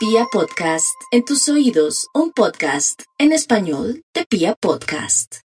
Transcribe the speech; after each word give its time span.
Pia 0.00 0.24
Podcast, 0.32 0.98
en 1.10 1.26
tus 1.26 1.46
oídos, 1.50 2.08
un 2.14 2.32
podcast 2.32 3.02
en 3.18 3.32
español 3.32 4.02
de 4.14 4.24
Pia 4.24 4.54
Podcast. 4.54 5.40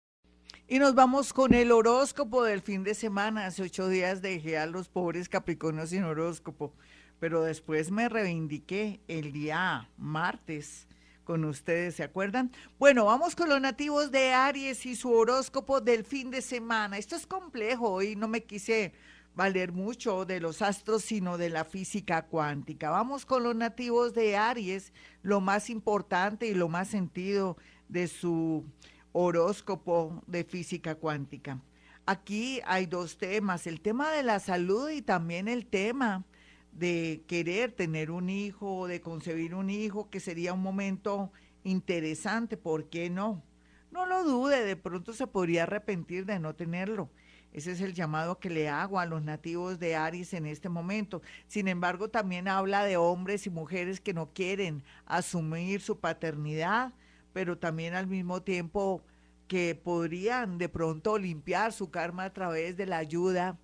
Y 0.69 0.79
nos 0.79 0.95
vamos 0.95 1.33
con 1.33 1.55
el 1.55 1.73
horóscopo 1.73 2.45
del 2.45 2.63
fin 2.63 2.85
de 2.85 2.95
semana. 2.95 3.47
Hace 3.47 3.65
ocho 3.65 3.89
días 3.89 4.23
dejé 4.23 4.57
a 4.57 4.67
los 4.67 4.89
pobres 4.89 5.29
Capricornios 5.29 5.91
sin 5.91 6.05
horóscopo, 6.05 6.73
pero 7.19 7.43
después 7.43 7.91
me 7.91 8.09
reivindiqué 8.09 9.01
el 9.09 9.33
día 9.33 9.91
martes 9.97 10.87
con 11.25 11.45
ustedes, 11.45 11.97
¿se 11.97 12.05
acuerdan? 12.05 12.53
Bueno, 12.79 13.07
vamos 13.07 13.35
con 13.35 13.49
los 13.49 13.61
nativos 13.61 14.13
de 14.13 14.35
Aries 14.35 14.87
y 14.87 14.95
su 14.95 15.11
horóscopo 15.11 15.81
del 15.81 16.05
fin 16.05 16.31
de 16.31 16.43
semana. 16.43 16.97
Esto 16.97 17.17
es 17.17 17.27
complejo, 17.27 17.91
hoy 17.91 18.15
no 18.15 18.29
me 18.29 18.45
quise 18.45 18.93
valer 19.35 19.73
mucho 19.73 20.25
de 20.25 20.41
los 20.41 20.63
astros, 20.63 21.03
sino 21.03 21.39
de 21.39 21.51
la 21.51 21.65
física 21.65 22.27
cuántica. 22.27 22.91
Vamos 22.91 23.27
con 23.27 23.43
los 23.43 23.57
nativos 23.57 24.15
de 24.15 24.37
Aries, 24.37 24.93
lo 25.23 25.41
más 25.41 25.71
importante 25.71 26.47
y 26.47 26.55
lo 26.55 26.69
más 26.69 26.89
sentido 26.89 27.57
de 27.89 28.09
su 28.09 28.65
horóscopo 29.13 30.23
de 30.27 30.45
física 30.45 30.95
cuántica. 30.95 31.61
Aquí 32.07 32.61
hay 32.67 32.87
dos 32.87 33.17
temas, 33.17 33.67
el 33.67 33.81
tema 33.81 34.11
de 34.13 34.23
la 34.23 34.39
salud 34.39 34.91
y 34.91 35.03
también 35.03 35.49
el 35.49 35.67
tema 35.67 36.25
de 36.73 37.25
querer 37.27 37.73
tener 37.73 38.11
un 38.11 38.29
hijo 38.29 38.77
o 38.77 38.87
de 38.87 39.01
concebir 39.01 39.55
un 39.55 39.71
hijo, 39.71 40.11
que 40.11 40.21
sería 40.21 40.53
un 40.53 40.63
momento 40.63 41.33
interesante, 41.63 42.57
¿por 42.57 42.91
qué 42.91 43.09
no? 43.09 43.43
No 43.91 44.07
lo 44.07 44.25
dude, 44.25 44.65
de 44.65 44.77
pronto 44.77 45.13
se 45.13 45.27
podría 45.27 45.63
arrepentir 45.63 46.27
de 46.27 46.39
no 46.41 46.55
tenerlo. 46.55 47.11
Ese 47.55 47.71
es 47.71 47.81
el 47.81 47.95
llamado 47.95 48.41
que 48.41 48.51
le 48.51 48.69
hago 48.69 48.99
a 48.99 49.07
los 49.07 49.23
nativos 49.23 49.79
de 49.79 49.95
Aries 49.95 50.35
en 50.35 50.45
este 50.45 50.69
momento. 50.69 51.23
Sin 51.47 51.69
embargo, 51.69 52.11
también 52.11 52.49
habla 52.49 52.85
de 52.85 52.97
hombres 52.97 53.47
y 53.47 53.51
mujeres 53.51 54.01
que 54.01 54.13
no 54.13 54.33
quieren 54.35 54.83
asumir 55.07 55.81
su 55.81 56.01
paternidad, 56.01 56.93
pero 57.33 57.57
también 57.57 57.95
al 57.95 58.09
mismo 58.09 58.43
tiempo 58.43 59.05
que 59.47 59.77
podrían 59.77 60.59
de 60.59 60.69
pronto 60.69 61.17
limpiar 61.17 61.73
su 61.73 61.93
karma 61.93 62.25
a 62.25 62.33
través 62.33 62.77
de 62.77 62.87
la 62.87 62.99
ayuda, 62.99 63.57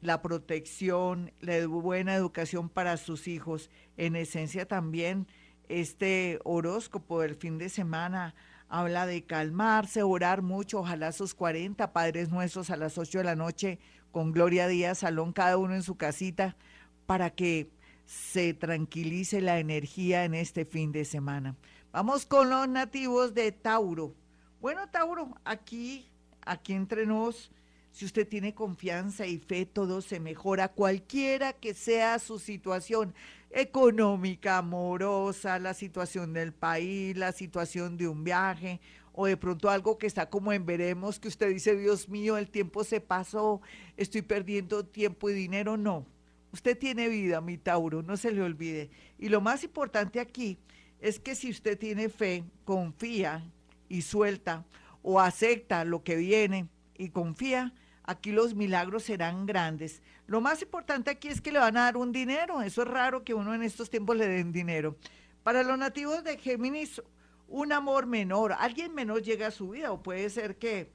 la 0.00 0.22
protección, 0.22 1.32
la 1.40 1.66
buena 1.66 2.14
educación 2.14 2.68
para 2.68 2.96
sus 2.96 3.26
hijos. 3.26 3.70
En 3.96 4.14
esencia 4.14 4.68
también 4.68 5.26
este 5.68 6.38
horóscopo 6.44 7.22
del 7.22 7.34
fin 7.34 7.58
de 7.58 7.68
semana 7.68 8.36
habla 8.72 9.04
de 9.04 9.22
calmarse, 9.22 10.02
orar 10.02 10.40
mucho, 10.40 10.80
ojalá 10.80 11.12
sus 11.12 11.34
40 11.34 11.92
Padres 11.92 12.30
Nuestros 12.30 12.70
a 12.70 12.76
las 12.78 12.96
8 12.96 13.18
de 13.18 13.24
la 13.24 13.36
noche 13.36 13.78
con 14.10 14.32
Gloria 14.32 14.66
Díaz 14.66 15.00
Salón, 15.00 15.34
cada 15.34 15.58
uno 15.58 15.74
en 15.74 15.82
su 15.82 15.96
casita, 15.96 16.56
para 17.04 17.28
que 17.28 17.70
se 18.06 18.54
tranquilice 18.54 19.42
la 19.42 19.58
energía 19.58 20.24
en 20.24 20.32
este 20.32 20.64
fin 20.64 20.90
de 20.90 21.04
semana. 21.04 21.54
Vamos 21.92 22.24
con 22.24 22.48
los 22.48 22.66
nativos 22.66 23.34
de 23.34 23.52
Tauro. 23.52 24.14
Bueno, 24.58 24.88
Tauro, 24.88 25.36
aquí, 25.44 26.10
aquí 26.40 26.72
entre 26.72 27.04
nos, 27.04 27.52
si 27.92 28.06
usted 28.06 28.26
tiene 28.26 28.54
confianza 28.54 29.26
y 29.26 29.38
fe, 29.38 29.66
todo 29.66 30.00
se 30.00 30.18
mejora, 30.18 30.68
cualquiera 30.68 31.52
que 31.52 31.74
sea 31.74 32.18
su 32.18 32.38
situación 32.38 33.14
económica, 33.50 34.58
amorosa, 34.58 35.58
la 35.58 35.74
situación 35.74 36.32
del 36.32 36.52
país, 36.52 37.16
la 37.16 37.32
situación 37.32 37.98
de 37.98 38.08
un 38.08 38.24
viaje, 38.24 38.80
o 39.12 39.26
de 39.26 39.36
pronto 39.36 39.68
algo 39.68 39.98
que 39.98 40.06
está 40.06 40.30
como 40.30 40.54
en 40.54 40.64
veremos, 40.64 41.20
que 41.20 41.28
usted 41.28 41.50
dice, 41.50 41.76
Dios 41.76 42.08
mío, 42.08 42.38
el 42.38 42.48
tiempo 42.48 42.82
se 42.82 43.00
pasó, 43.00 43.60
estoy 43.98 44.22
perdiendo 44.22 44.86
tiempo 44.86 45.28
y 45.28 45.34
dinero. 45.34 45.76
No, 45.76 46.06
usted 46.50 46.78
tiene 46.78 47.08
vida, 47.08 47.42
mi 47.42 47.58
Tauro, 47.58 48.02
no 48.02 48.16
se 48.16 48.32
le 48.32 48.42
olvide. 48.42 48.90
Y 49.18 49.28
lo 49.28 49.42
más 49.42 49.64
importante 49.64 50.18
aquí 50.18 50.56
es 50.98 51.18
que 51.18 51.34
si 51.34 51.50
usted 51.50 51.78
tiene 51.78 52.08
fe, 52.08 52.44
confía 52.64 53.44
y 53.88 54.00
suelta 54.00 54.64
o 55.02 55.20
acepta 55.20 55.84
lo 55.84 56.02
que 56.02 56.16
viene 56.16 56.68
y 56.96 57.10
confía, 57.10 57.74
aquí 58.12 58.32
los 58.32 58.54
milagros 58.54 59.04
serán 59.04 59.46
grandes. 59.46 60.02
Lo 60.26 60.40
más 60.40 60.62
importante 60.62 61.10
aquí 61.10 61.28
es 61.28 61.40
que 61.40 61.52
le 61.52 61.58
van 61.58 61.76
a 61.76 61.82
dar 61.82 61.96
un 61.96 62.12
dinero. 62.12 62.62
Eso 62.62 62.82
es 62.82 62.88
raro 62.88 63.24
que 63.24 63.34
uno 63.34 63.54
en 63.54 63.62
estos 63.62 63.90
tiempos 63.90 64.16
le 64.16 64.28
den 64.28 64.52
dinero. 64.52 64.96
Para 65.42 65.62
los 65.62 65.76
nativos 65.76 66.22
de 66.22 66.38
Géminis, 66.38 67.02
un 67.48 67.72
amor 67.72 68.06
menor, 68.06 68.52
alguien 68.52 68.94
menor 68.94 69.22
llega 69.22 69.48
a 69.48 69.50
su 69.50 69.70
vida 69.70 69.92
o 69.92 70.02
puede 70.02 70.30
ser 70.30 70.56
que 70.56 70.90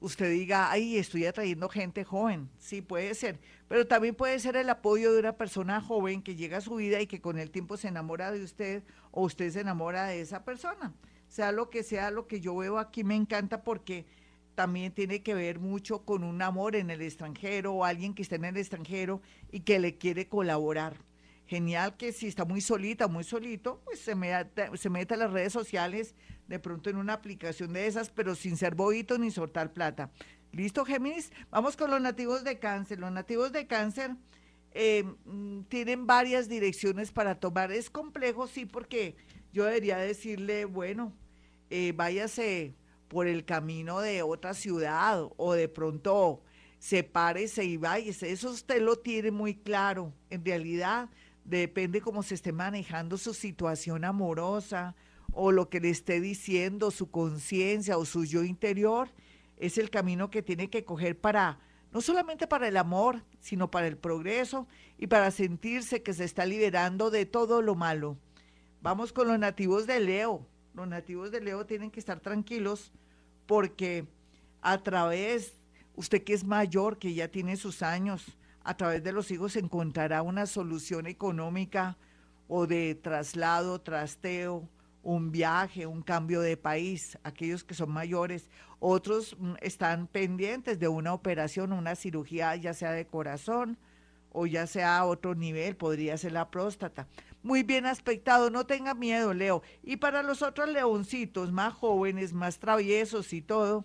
usted 0.00 0.30
diga, 0.30 0.70
ay, 0.70 0.96
estoy 0.96 1.26
atrayendo 1.26 1.68
gente 1.68 2.04
joven. 2.04 2.48
Sí, 2.58 2.82
puede 2.82 3.14
ser. 3.14 3.40
Pero 3.68 3.86
también 3.86 4.14
puede 4.14 4.38
ser 4.38 4.56
el 4.56 4.70
apoyo 4.70 5.12
de 5.12 5.20
una 5.20 5.36
persona 5.36 5.80
joven 5.80 6.22
que 6.22 6.36
llega 6.36 6.58
a 6.58 6.60
su 6.60 6.76
vida 6.76 7.00
y 7.00 7.06
que 7.06 7.20
con 7.20 7.38
el 7.38 7.50
tiempo 7.50 7.76
se 7.76 7.88
enamora 7.88 8.30
de 8.30 8.42
usted 8.42 8.82
o 9.10 9.22
usted 9.22 9.50
se 9.50 9.60
enamora 9.60 10.06
de 10.06 10.20
esa 10.20 10.44
persona. 10.44 10.92
Sea 11.28 11.52
lo 11.52 11.68
que 11.68 11.82
sea, 11.82 12.10
lo 12.10 12.26
que 12.26 12.40
yo 12.40 12.56
veo 12.56 12.78
aquí 12.78 13.04
me 13.04 13.16
encanta 13.16 13.62
porque 13.62 14.06
también 14.58 14.90
tiene 14.90 15.22
que 15.22 15.34
ver 15.34 15.60
mucho 15.60 16.04
con 16.04 16.24
un 16.24 16.42
amor 16.42 16.74
en 16.74 16.90
el 16.90 17.00
extranjero 17.00 17.74
o 17.74 17.84
alguien 17.84 18.12
que 18.12 18.22
está 18.22 18.34
en 18.34 18.44
el 18.44 18.56
extranjero 18.56 19.22
y 19.52 19.60
que 19.60 19.78
le 19.78 19.98
quiere 19.98 20.26
colaborar. 20.26 20.96
Genial 21.46 21.96
que 21.96 22.10
si 22.12 22.26
está 22.26 22.44
muy 22.44 22.60
solita, 22.60 23.06
muy 23.06 23.22
solito, 23.22 23.80
pues 23.84 24.00
se 24.00 24.16
meta, 24.16 24.72
se 24.76 24.88
a 24.88 25.16
las 25.16 25.30
redes 25.30 25.52
sociales, 25.52 26.16
de 26.48 26.58
pronto 26.58 26.90
en 26.90 26.96
una 26.96 27.12
aplicación 27.12 27.72
de 27.72 27.86
esas, 27.86 28.10
pero 28.10 28.34
sin 28.34 28.56
ser 28.56 28.74
bobito 28.74 29.16
ni 29.16 29.30
soltar 29.30 29.72
plata. 29.72 30.10
¿Listo, 30.50 30.84
Géminis? 30.84 31.30
Vamos 31.50 31.76
con 31.76 31.92
los 31.92 32.00
nativos 32.00 32.42
de 32.42 32.58
cáncer. 32.58 32.98
Los 32.98 33.12
nativos 33.12 33.52
de 33.52 33.68
cáncer 33.68 34.16
eh, 34.72 35.04
mm, 35.24 35.62
tienen 35.68 36.04
varias 36.04 36.48
direcciones 36.48 37.12
para 37.12 37.38
tomar. 37.38 37.70
Es 37.70 37.90
complejo, 37.90 38.48
sí, 38.48 38.66
porque 38.66 39.14
yo 39.52 39.66
debería 39.66 39.98
decirle, 39.98 40.64
bueno, 40.64 41.12
eh, 41.70 41.92
váyase 41.94 42.74
por 43.08 43.26
el 43.26 43.44
camino 43.44 44.00
de 44.00 44.22
otra 44.22 44.54
ciudad 44.54 45.28
o 45.36 45.54
de 45.54 45.68
pronto 45.68 46.42
sepárese 46.78 47.64
y 47.64 47.76
váyase. 47.76 48.30
Eso 48.30 48.50
usted 48.50 48.80
lo 48.80 48.96
tiene 48.96 49.30
muy 49.30 49.54
claro. 49.54 50.12
En 50.30 50.44
realidad 50.44 51.08
depende 51.44 52.00
cómo 52.00 52.22
se 52.22 52.34
esté 52.34 52.52
manejando 52.52 53.16
su 53.16 53.34
situación 53.34 54.04
amorosa 54.04 54.94
o 55.32 55.52
lo 55.52 55.68
que 55.68 55.80
le 55.80 55.90
esté 55.90 56.20
diciendo 56.20 56.90
su 56.90 57.10
conciencia 57.10 57.98
o 57.98 58.04
su 58.04 58.24
yo 58.24 58.44
interior. 58.44 59.10
Es 59.56 59.78
el 59.78 59.90
camino 59.90 60.30
que 60.30 60.42
tiene 60.42 60.70
que 60.70 60.84
coger 60.84 61.18
para, 61.18 61.58
no 61.92 62.00
solamente 62.00 62.46
para 62.46 62.68
el 62.68 62.76
amor, 62.76 63.24
sino 63.40 63.70
para 63.70 63.88
el 63.88 63.96
progreso 63.96 64.68
y 64.98 65.08
para 65.08 65.30
sentirse 65.30 66.02
que 66.02 66.14
se 66.14 66.24
está 66.24 66.46
liberando 66.46 67.10
de 67.10 67.26
todo 67.26 67.62
lo 67.62 67.74
malo. 67.74 68.18
Vamos 68.80 69.12
con 69.12 69.26
los 69.26 69.38
nativos 69.38 69.86
de 69.86 69.98
Leo 69.98 70.46
los 70.74 70.88
nativos 70.88 71.30
de 71.30 71.40
Leo 71.40 71.66
tienen 71.66 71.90
que 71.90 72.00
estar 72.00 72.20
tranquilos 72.20 72.92
porque 73.46 74.06
a 74.60 74.78
través, 74.78 75.54
usted 75.96 76.22
que 76.24 76.34
es 76.34 76.44
mayor, 76.44 76.98
que 76.98 77.14
ya 77.14 77.28
tiene 77.28 77.56
sus 77.56 77.82
años, 77.82 78.36
a 78.62 78.76
través 78.76 79.02
de 79.02 79.12
los 79.12 79.30
hijos 79.30 79.56
encontrará 79.56 80.22
una 80.22 80.46
solución 80.46 81.06
económica 81.06 81.96
o 82.48 82.66
de 82.66 82.94
traslado, 82.94 83.80
trasteo, 83.80 84.68
un 85.02 85.30
viaje, 85.30 85.86
un 85.86 86.02
cambio 86.02 86.40
de 86.40 86.56
país, 86.56 87.18
aquellos 87.22 87.64
que 87.64 87.74
son 87.74 87.90
mayores. 87.90 88.50
Otros 88.78 89.36
mm, 89.38 89.54
están 89.60 90.06
pendientes 90.06 90.78
de 90.78 90.88
una 90.88 91.14
operación, 91.14 91.72
una 91.72 91.94
cirugía, 91.94 92.54
ya 92.56 92.74
sea 92.74 92.92
de 92.92 93.06
corazón 93.06 93.78
o 94.32 94.46
ya 94.46 94.66
sea 94.66 94.98
a 94.98 95.04
otro 95.04 95.34
nivel, 95.34 95.76
podría 95.76 96.16
ser 96.18 96.32
la 96.32 96.50
próstata 96.50 97.06
muy 97.42 97.62
bien 97.62 97.86
aspectado, 97.86 98.50
no 98.50 98.66
tenga 98.66 98.94
miedo, 98.94 99.32
Leo. 99.32 99.62
Y 99.82 99.96
para 99.96 100.22
los 100.22 100.42
otros 100.42 100.68
leoncitos 100.68 101.52
más 101.52 101.72
jóvenes, 101.72 102.32
más 102.32 102.58
traviesos 102.58 103.32
y 103.32 103.42
todo, 103.42 103.84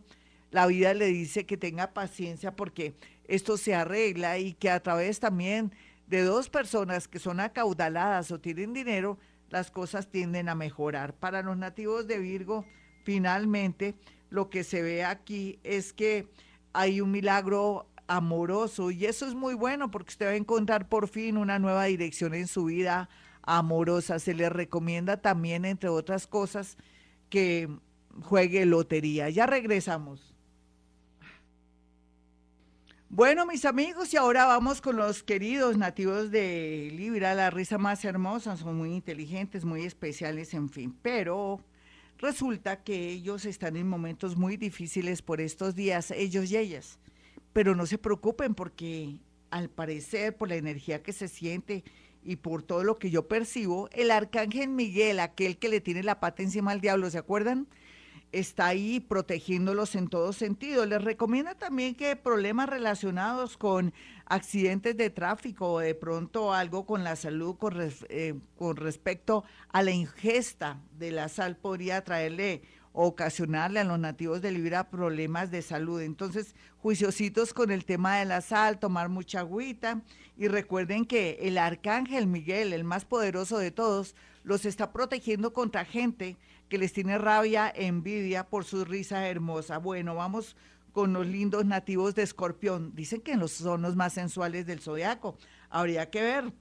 la 0.51 0.67
vida 0.67 0.93
le 0.93 1.07
dice 1.07 1.45
que 1.45 1.57
tenga 1.57 1.93
paciencia 1.93 2.55
porque 2.55 2.95
esto 3.25 3.57
se 3.57 3.73
arregla 3.73 4.37
y 4.37 4.53
que 4.53 4.69
a 4.69 4.81
través 4.81 5.19
también 5.19 5.71
de 6.07 6.23
dos 6.23 6.49
personas 6.49 7.07
que 7.07 7.19
son 7.19 7.39
acaudaladas 7.39 8.31
o 8.31 8.39
tienen 8.39 8.73
dinero, 8.73 9.17
las 9.49 9.71
cosas 9.71 10.09
tienden 10.09 10.49
a 10.49 10.55
mejorar. 10.55 11.13
Para 11.13 11.41
los 11.41 11.57
nativos 11.57 12.07
de 12.07 12.19
Virgo, 12.19 12.65
finalmente, 13.03 13.95
lo 14.29 14.49
que 14.49 14.63
se 14.63 14.81
ve 14.81 15.03
aquí 15.03 15.59
es 15.63 15.93
que 15.93 16.27
hay 16.73 17.01
un 17.01 17.11
milagro 17.11 17.87
amoroso 18.07 18.91
y 18.91 19.05
eso 19.05 19.25
es 19.25 19.35
muy 19.35 19.53
bueno 19.53 19.91
porque 19.91 20.11
usted 20.11 20.25
va 20.27 20.31
a 20.31 20.35
encontrar 20.35 20.89
por 20.89 21.07
fin 21.07 21.37
una 21.37 21.59
nueva 21.59 21.85
dirección 21.85 22.33
en 22.33 22.47
su 22.47 22.65
vida 22.65 23.09
amorosa. 23.41 24.19
Se 24.19 24.33
le 24.33 24.49
recomienda 24.49 25.21
también, 25.21 25.65
entre 25.65 25.89
otras 25.89 26.27
cosas, 26.27 26.77
que 27.29 27.69
juegue 28.21 28.65
lotería. 28.65 29.29
Ya 29.29 29.45
regresamos. 29.45 30.33
Bueno, 33.15 33.45
mis 33.45 33.63
amigos, 33.65 34.11
y 34.11 34.17
ahora 34.17 34.45
vamos 34.45 34.81
con 34.81 34.95
los 34.95 35.21
queridos 35.21 35.77
nativos 35.77 36.31
de 36.31 36.91
Libra, 36.95 37.35
la 37.35 37.51
risa 37.51 37.77
más 37.77 38.03
hermosa, 38.05 38.57
son 38.57 38.75
muy 38.75 38.91
inteligentes, 38.91 39.65
muy 39.65 39.83
especiales, 39.83 40.51
en 40.55 40.67
fin, 40.67 40.97
pero 41.03 41.61
resulta 42.17 42.81
que 42.81 43.09
ellos 43.09 43.45
están 43.45 43.75
en 43.75 43.87
momentos 43.87 44.35
muy 44.35 44.57
difíciles 44.57 45.21
por 45.21 45.41
estos 45.41 45.75
días, 45.75 46.09
ellos 46.09 46.49
y 46.49 46.57
ellas, 46.57 46.97
pero 47.53 47.75
no 47.75 47.85
se 47.85 47.97
preocupen 47.97 48.55
porque 48.55 49.19
al 49.51 49.69
parecer 49.69 50.35
por 50.35 50.49
la 50.49 50.55
energía 50.55 51.03
que 51.03 51.13
se 51.13 51.27
siente 51.27 51.83
y 52.23 52.37
por 52.37 52.63
todo 52.63 52.83
lo 52.83 52.97
que 52.97 53.11
yo 53.11 53.27
percibo, 53.27 53.89
el 53.91 54.09
arcángel 54.09 54.69
Miguel, 54.69 55.19
aquel 55.19 55.57
que 55.57 55.69
le 55.69 55.81
tiene 55.81 56.03
la 56.03 56.19
pata 56.19 56.41
encima 56.41 56.71
al 56.71 56.81
diablo, 56.81 57.09
¿se 57.09 57.17
acuerdan? 57.17 57.67
Está 58.31 58.67
ahí 58.67 58.99
protegiéndolos 58.99 59.93
en 59.93 60.07
todo 60.07 60.33
sentido. 60.33 60.87
Les 60.87 61.03
recomienda 61.03 61.53
también 61.53 61.93
que 61.93 62.15
problemas 62.15 62.67
relacionados 62.67 63.57
con 63.57 63.93
accidentes 64.25 64.97
de 64.97 65.11
tráfico 65.11 65.73
o 65.73 65.79
de 65.79 65.93
pronto 65.93 66.51
algo 66.51 66.87
con 66.87 67.03
la 67.03 67.15
salud 67.15 67.57
con, 67.57 67.75
eh, 68.09 68.33
con 68.57 68.77
respecto 68.77 69.43
a 69.69 69.83
la 69.83 69.91
ingesta 69.91 70.81
de 70.97 71.11
la 71.11 71.29
sal 71.29 71.57
podría 71.57 72.03
traerle 72.03 72.63
ocasionarle 72.93 73.79
a 73.79 73.83
los 73.83 73.99
nativos 73.99 74.41
de 74.41 74.51
Libra 74.51 74.89
problemas 74.89 75.51
de 75.51 75.61
salud. 75.61 76.01
Entonces, 76.01 76.55
juiciositos 76.77 77.53
con 77.53 77.71
el 77.71 77.85
tema 77.85 78.17
de 78.17 78.25
la 78.25 78.41
sal, 78.41 78.79
tomar 78.79 79.09
mucha 79.09 79.39
agüita 79.39 80.01
y 80.37 80.47
recuerden 80.47 81.05
que 81.05 81.39
el 81.41 81.57
arcángel 81.57 82.27
Miguel, 82.27 82.71
el 82.71 82.83
más 82.83 83.03
poderoso 83.03 83.57
de 83.57 83.71
todos, 83.71 84.15
los 84.43 84.65
está 84.65 84.93
protegiendo 84.93 85.53
contra 85.53 85.85
gente 85.85 86.37
que 86.69 86.77
les 86.77 86.93
tiene 86.93 87.17
rabia, 87.17 87.71
envidia 87.75 88.47
por 88.47 88.63
su 88.63 88.85
risa 88.85 89.27
hermosa. 89.27 89.79
Bueno, 89.79 90.15
vamos 90.15 90.55
con 90.91 91.13
los 91.13 91.25
lindos 91.25 91.65
nativos 91.65 92.15
de 92.15 92.23
Escorpión. 92.23 92.93
Dicen 92.95 93.21
que 93.21 93.35
son 93.47 93.81
los 93.81 93.95
más 93.95 94.13
sensuales 94.13 94.65
del 94.65 94.79
zodiaco. 94.79 95.37
Habría 95.69 96.09
que 96.09 96.21
ver. 96.21 96.53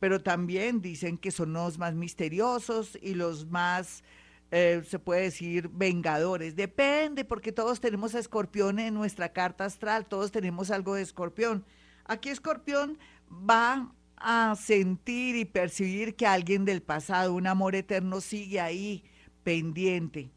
Pero 0.00 0.22
también 0.22 0.80
dicen 0.80 1.18
que 1.18 1.32
son 1.32 1.52
los 1.54 1.76
más 1.76 1.94
misteriosos 1.94 2.96
y 3.02 3.14
los 3.14 3.46
más 3.46 4.04
eh, 4.50 4.82
se 4.86 4.98
puede 4.98 5.22
decir 5.22 5.68
vengadores. 5.68 6.56
Depende, 6.56 7.24
porque 7.24 7.52
todos 7.52 7.80
tenemos 7.80 8.14
a 8.14 8.18
escorpión 8.18 8.78
en 8.78 8.94
nuestra 8.94 9.32
carta 9.32 9.64
astral, 9.64 10.06
todos 10.06 10.32
tenemos 10.32 10.70
algo 10.70 10.94
de 10.94 11.02
escorpión. 11.02 11.64
Aquí 12.04 12.30
escorpión 12.30 12.98
va 13.30 13.92
a 14.16 14.56
sentir 14.56 15.36
y 15.36 15.44
percibir 15.44 16.16
que 16.16 16.26
alguien 16.26 16.64
del 16.64 16.82
pasado, 16.82 17.34
un 17.34 17.46
amor 17.46 17.74
eterno, 17.74 18.20
sigue 18.20 18.60
ahí 18.60 19.04
pendiente. 19.44 20.30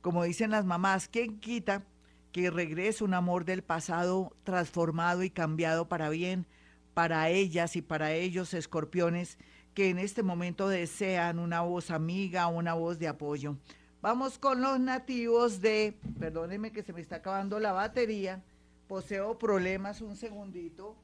Como 0.00 0.24
dicen 0.24 0.50
las 0.50 0.64
mamás, 0.64 1.08
¿quién 1.08 1.38
quita 1.38 1.86
que 2.32 2.50
regrese 2.50 3.04
un 3.04 3.14
amor 3.14 3.44
del 3.44 3.62
pasado 3.62 4.36
transformado 4.42 5.22
y 5.22 5.30
cambiado 5.30 5.88
para 5.88 6.08
bien 6.08 6.46
para 6.94 7.28
ellas 7.28 7.76
y 7.76 7.82
para 7.82 8.12
ellos, 8.12 8.54
escorpiones? 8.54 9.38
que 9.74 9.90
en 9.90 9.98
este 9.98 10.22
momento 10.22 10.68
desean 10.68 11.38
una 11.38 11.60
voz 11.60 11.90
amiga, 11.90 12.46
una 12.46 12.74
voz 12.74 12.98
de 12.98 13.08
apoyo. 13.08 13.56
Vamos 14.00 14.38
con 14.38 14.60
los 14.60 14.78
nativos 14.78 15.60
de, 15.60 15.98
perdónenme 16.18 16.70
que 16.70 16.82
se 16.82 16.92
me 16.92 17.00
está 17.00 17.16
acabando 17.16 17.58
la 17.58 17.72
batería, 17.72 18.42
poseo 18.86 19.36
problemas, 19.36 20.00
un 20.00 20.14
segundito, 20.14 20.94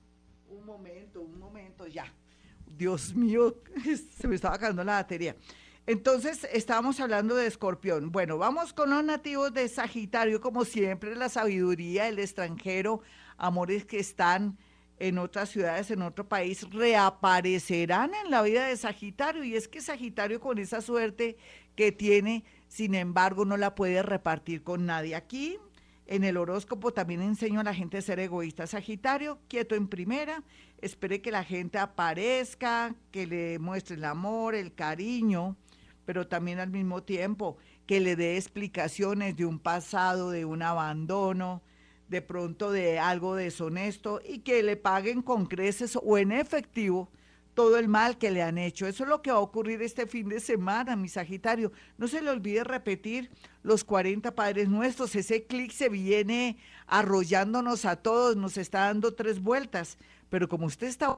un 0.49 0.65
momento, 0.65 1.21
un 1.21 1.39
momento, 1.39 1.87
ya. 1.87 2.13
Dios 2.77 3.15
mío, 3.15 3.57
se 4.19 4.29
me 4.29 4.37
estaba 4.37 4.55
acabando 4.55 4.85
la 4.85 4.95
batería. 4.95 5.35
Entonces, 5.87 6.47
estábamos 6.53 7.01
hablando 7.01 7.35
de 7.35 7.47
escorpión. 7.47 8.13
Bueno, 8.13 8.39
vamos 8.39 8.73
con 8.73 8.91
los 8.91 9.03
nativos 9.03 9.53
de 9.53 9.69
Sagitario, 9.69 10.41
como 10.41 10.65
siempre, 10.65 11.17
la 11.17 11.29
sabiduría, 11.29 12.07
el 12.07 12.21
extranjero, 12.21 13.01
amores 13.39 13.85
que 13.87 13.99
están 13.99 14.59
en 15.01 15.19
otras 15.19 15.49
ciudades, 15.49 15.91
en 15.91 16.03
otro 16.03 16.29
país, 16.29 16.71
reaparecerán 16.71 18.13
en 18.15 18.31
la 18.31 18.43
vida 18.43 18.67
de 18.67 18.77
Sagitario. 18.77 19.43
Y 19.43 19.57
es 19.57 19.67
que 19.67 19.81
Sagitario 19.81 20.41
con 20.41 20.59
esa 20.59 20.83
suerte 20.83 21.37
que 21.75 21.91
tiene, 21.91 22.45
sin 22.69 22.95
embargo, 22.95 23.45
no 23.45 23.57
la 23.57 23.75
puede 23.75 24.03
repartir 24.03 24.63
con 24.63 24.85
nadie. 24.87 25.17
Aquí 25.17 25.59
en 26.07 26.23
el 26.23 26.37
horóscopo 26.37 26.93
también 26.93 27.23
enseño 27.23 27.61
a 27.61 27.65
la 27.65 27.75
gente 27.75 27.97
a 27.97 28.03
ser 28.03 28.21
egoísta. 28.21 28.67
Sagitario, 28.67 29.39
quieto 29.49 29.75
en 29.75 29.89
primera, 29.89 30.43
espere 30.83 31.23
que 31.23 31.31
la 31.31 31.45
gente 31.45 31.79
aparezca, 31.79 32.95
que 33.11 33.27
le 33.27 33.59
muestre 33.59 33.97
el 33.97 34.05
amor, 34.05 34.55
el 34.55 34.75
cariño, 34.75 35.57
pero 36.05 36.27
también 36.27 36.59
al 36.59 36.71
mismo 36.71 37.03
tiempo 37.03 37.57
que 37.87 38.01
le 38.01 38.17
dé 38.17 38.37
explicaciones 38.37 39.35
de 39.37 39.47
un 39.47 39.59
pasado, 39.59 40.31
de 40.31 40.45
un 40.45 40.63
abandono, 40.63 41.63
de 42.11 42.23
pronto 42.23 42.73
de 42.73 42.99
algo 42.99 43.37
deshonesto 43.37 44.21
y 44.27 44.41
que 44.41 44.63
le 44.65 44.77
paguen 44.77 45.23
con 45.23 45.47
creces 45.47 45.97
o 46.03 46.19
en 46.19 46.33
efectivo 46.33 47.09
todo 47.55 47.79
el 47.79 47.89
mal 47.89 48.19
que 48.19 48.33
le 48.33 48.43
han 48.43 48.59
hecho. 48.59 48.87
Eso 48.87 49.05
es 49.05 49.09
lo 49.09 49.23
que 49.23 49.31
va 49.31 49.39
a 49.39 49.41
ocurrir 49.41 49.81
este 49.83 50.07
fin 50.07 50.29
de 50.29 50.41
semana, 50.41 50.97
mi 50.97 51.09
Sagitario. 51.09 51.73
No 51.99 52.09
se 52.09 52.21
le 52.21 52.31
olvide 52.31 52.65
repetir 52.65 53.31
los 53.63 53.85
40 53.85 54.35
Padres 54.35 54.69
Nuestros. 54.69 55.15
Ese 55.15 55.45
clic 55.45 55.71
se 55.71 55.89
viene 55.89 56.59
arrollándonos 56.87 57.85
a 57.85 57.97
todos, 57.97 58.37
nos 58.37 58.57
está 58.57 58.87
dando 58.87 59.15
tres 59.15 59.41
vueltas. 59.41 59.97
Pero 60.31 60.49
como 60.49 60.67
usted 60.67 60.89
está 60.89 61.17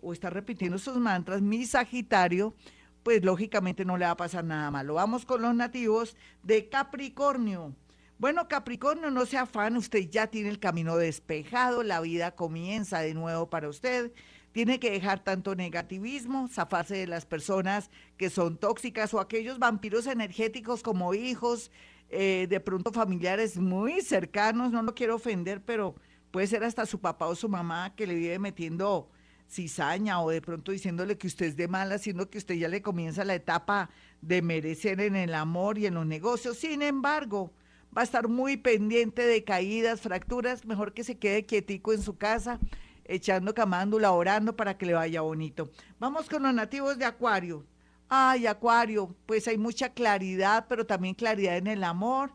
o 0.00 0.12
está 0.12 0.28
repitiendo 0.28 0.76
esos 0.76 0.98
mantras, 0.98 1.40
mi 1.40 1.64
Sagitario, 1.64 2.54
pues 3.02 3.24
lógicamente 3.24 3.84
no 3.84 3.96
le 3.96 4.04
va 4.04 4.12
a 4.12 4.16
pasar 4.16 4.44
nada 4.44 4.70
malo. 4.70 4.94
Vamos 4.94 5.24
con 5.24 5.40
los 5.40 5.54
nativos 5.54 6.16
de 6.42 6.68
Capricornio. 6.68 7.74
Bueno, 8.22 8.46
Capricornio, 8.46 9.10
no 9.10 9.26
se 9.26 9.36
afán, 9.36 9.76
usted 9.76 10.08
ya 10.08 10.28
tiene 10.28 10.48
el 10.48 10.60
camino 10.60 10.96
despejado, 10.96 11.82
la 11.82 12.00
vida 12.00 12.36
comienza 12.36 13.00
de 13.00 13.14
nuevo 13.14 13.50
para 13.50 13.68
usted. 13.68 14.12
Tiene 14.52 14.78
que 14.78 14.92
dejar 14.92 15.24
tanto 15.24 15.56
negativismo, 15.56 16.46
zafarse 16.46 16.94
de 16.94 17.08
las 17.08 17.26
personas 17.26 17.90
que 18.16 18.30
son 18.30 18.58
tóxicas 18.58 19.12
o 19.12 19.18
aquellos 19.18 19.58
vampiros 19.58 20.06
energéticos 20.06 20.84
como 20.84 21.14
hijos, 21.14 21.72
eh, 22.10 22.46
de 22.48 22.60
pronto 22.60 22.92
familiares 22.92 23.58
muy 23.58 24.02
cercanos, 24.02 24.70
no 24.70 24.84
lo 24.84 24.94
quiero 24.94 25.16
ofender, 25.16 25.60
pero 25.60 25.96
puede 26.30 26.46
ser 26.46 26.62
hasta 26.62 26.86
su 26.86 27.00
papá 27.00 27.26
o 27.26 27.34
su 27.34 27.48
mamá 27.48 27.92
que 27.96 28.06
le 28.06 28.14
vive 28.14 28.38
metiendo 28.38 29.10
cizaña 29.48 30.22
o 30.22 30.30
de 30.30 30.40
pronto 30.40 30.70
diciéndole 30.70 31.18
que 31.18 31.26
usted 31.26 31.46
es 31.46 31.56
de 31.56 31.66
mala, 31.66 31.98
siendo 31.98 32.30
que 32.30 32.38
usted 32.38 32.54
ya 32.54 32.68
le 32.68 32.82
comienza 32.82 33.24
la 33.24 33.34
etapa 33.34 33.90
de 34.20 34.42
merecer 34.42 35.00
en 35.00 35.16
el 35.16 35.34
amor 35.34 35.76
y 35.76 35.86
en 35.86 35.94
los 35.94 36.06
negocios. 36.06 36.56
Sin 36.56 36.82
embargo, 36.82 37.52
va 37.96 38.02
a 38.02 38.04
estar 38.04 38.28
muy 38.28 38.56
pendiente 38.56 39.22
de 39.22 39.44
caídas, 39.44 40.00
fracturas, 40.00 40.64
mejor 40.64 40.94
que 40.94 41.04
se 41.04 41.18
quede 41.18 41.44
quietico 41.44 41.92
en 41.92 42.02
su 42.02 42.16
casa, 42.16 42.58
echando 43.04 43.54
camándula, 43.54 44.12
orando 44.12 44.56
para 44.56 44.78
que 44.78 44.86
le 44.86 44.94
vaya 44.94 45.20
bonito. 45.20 45.70
Vamos 45.98 46.28
con 46.28 46.42
los 46.42 46.54
nativos 46.54 46.98
de 46.98 47.04
Acuario. 47.04 47.64
Ay, 48.08 48.46
Acuario, 48.46 49.14
pues 49.26 49.48
hay 49.48 49.58
mucha 49.58 49.90
claridad, 49.90 50.66
pero 50.68 50.86
también 50.86 51.14
claridad 51.14 51.56
en 51.56 51.66
el 51.66 51.84
amor. 51.84 52.32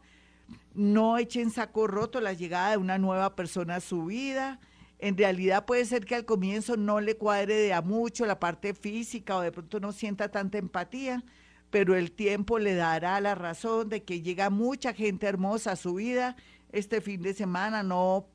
No 0.74 1.18
echen 1.18 1.50
saco 1.52 1.88
roto 1.88 2.22
la 2.22 2.34
llegada 2.34 2.72
de 2.72 2.78
una 2.78 2.98
nueva 2.98 3.36
persona 3.36 3.76
a 3.76 3.80
su 3.80 4.06
vida. 4.06 4.60
En 5.00 5.18
realidad 5.18 5.66
puede 5.66 5.86
ser 5.86 6.06
que 6.06 6.16
al 6.16 6.26
comienzo 6.26 6.78
no 6.78 7.00
le 7.00 7.18
cuadre 7.18 7.56
de 7.56 7.74
a 7.74 7.82
mucho 7.82 8.26
la 8.26 8.40
parte 8.40 8.74
física 8.74 9.38
o 9.38 9.42
de 9.42 9.52
pronto 9.52 9.80
no 9.80 9.92
sienta 9.92 10.30
tanta 10.30 10.58
empatía, 10.58 11.24
pero 11.70 11.96
el 11.96 12.12
tiempo 12.12 12.60
le 12.60 12.76
dará 12.76 13.20
la 13.22 13.36
razón 13.36 13.90
de 13.90 14.04
que 14.04 14.22
llega 14.22 14.50
mucha 14.50 14.94
gente 14.94 15.28
hermosa 15.28 15.74
a 15.74 15.76
su 15.76 15.96
vida 15.96 16.36
este 16.72 17.02
fin 17.02 17.22
de 17.22 17.34
semana, 17.34 17.84
no 17.84 18.28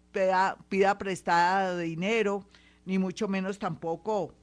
pida, 0.69 0.99
prestada 0.99 1.79
dinero, 1.79 2.47
ni 2.85 2.99
mucho 2.99 3.29
menos 3.29 3.59
tampoco 3.59 4.35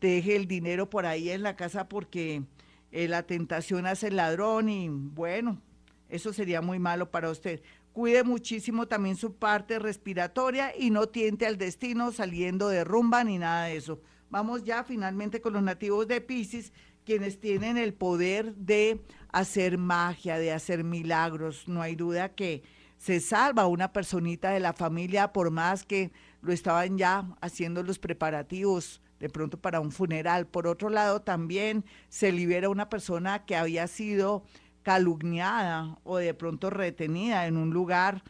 deje 0.00 0.36
el 0.36 0.46
dinero 0.46 0.88
por 0.88 1.06
ahí 1.06 1.30
en 1.30 1.42
la 1.42 1.56
casa 1.56 1.88
porque 1.88 2.44
eh, 2.92 3.08
la 3.08 3.24
tentación 3.24 3.86
hace 3.86 4.08
el 4.08 4.16
ladrón 4.16 4.68
y 4.68 4.88
bueno, 4.88 5.60
eso 6.08 6.32
sería 6.32 6.62
muy 6.62 6.78
malo 6.78 7.10
para 7.10 7.30
usted. 7.30 7.62
Cuide 7.92 8.22
muchísimo 8.22 8.86
también 8.86 9.16
su 9.16 9.34
parte 9.34 9.78
respiratoria 9.78 10.72
y 10.78 10.90
no 10.90 11.08
tiente 11.08 11.46
al 11.46 11.58
destino 11.58 12.12
saliendo 12.12 12.68
de 12.68 12.84
rumba 12.84 13.24
ni 13.24 13.38
nada 13.38 13.64
de 13.64 13.76
eso. 13.76 14.00
Vamos 14.30 14.62
ya 14.62 14.84
finalmente 14.84 15.40
con 15.40 15.54
los 15.54 15.62
nativos 15.62 16.06
de 16.06 16.20
Pisces 16.20 16.72
quienes 17.08 17.40
tienen 17.40 17.78
el 17.78 17.94
poder 17.94 18.54
de 18.54 19.00
hacer 19.32 19.78
magia, 19.78 20.36
de 20.36 20.52
hacer 20.52 20.84
milagros. 20.84 21.66
No 21.66 21.80
hay 21.80 21.96
duda 21.96 22.34
que 22.34 22.62
se 22.98 23.20
salva 23.20 23.66
una 23.66 23.94
personita 23.94 24.50
de 24.50 24.60
la 24.60 24.74
familia 24.74 25.32
por 25.32 25.50
más 25.50 25.84
que 25.84 26.12
lo 26.42 26.52
estaban 26.52 26.98
ya 26.98 27.34
haciendo 27.40 27.82
los 27.82 27.98
preparativos 27.98 29.00
de 29.20 29.30
pronto 29.30 29.58
para 29.58 29.80
un 29.80 29.90
funeral. 29.90 30.46
Por 30.46 30.66
otro 30.66 30.90
lado, 30.90 31.22
también 31.22 31.82
se 32.10 32.30
libera 32.30 32.68
una 32.68 32.90
persona 32.90 33.46
que 33.46 33.56
había 33.56 33.86
sido 33.86 34.44
calumniada 34.82 35.96
o 36.04 36.18
de 36.18 36.34
pronto 36.34 36.68
retenida 36.68 37.46
en 37.46 37.56
un 37.56 37.70
lugar 37.70 38.22